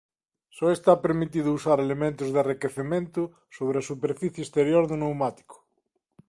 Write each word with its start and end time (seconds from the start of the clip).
Só 0.57 0.67
está 0.77 0.93
permitido 1.05 1.49
usar 1.57 1.77
elementos 1.85 2.27
de 2.31 2.39
arrequecemento 2.43 3.21
sobre 3.55 3.75
a 3.77 3.87
superficie 3.91 4.41
exterior 4.45 4.83
do 4.87 4.95
pneumático. 4.99 5.55